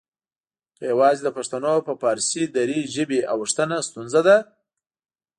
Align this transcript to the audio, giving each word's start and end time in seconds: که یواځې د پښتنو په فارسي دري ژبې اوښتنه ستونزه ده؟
که 0.75 0.83
یواځې 0.91 1.21
د 1.23 1.29
پښتنو 1.37 1.73
په 1.87 1.93
فارسي 2.01 2.43
دري 2.55 2.79
ژبې 2.95 3.19
اوښتنه 3.33 3.77
ستونزه 3.87 4.21
ده؟ 4.27 4.37